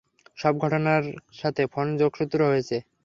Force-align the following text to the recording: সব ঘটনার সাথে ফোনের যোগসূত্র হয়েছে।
সব 0.37 0.53
ঘটনার 0.63 1.03
সাথে 1.33 1.61
ফোনের 1.73 1.99
যোগসূত্র 2.01 2.39
হয়েছে। 2.49 2.77